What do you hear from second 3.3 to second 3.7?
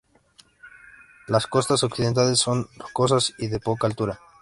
y de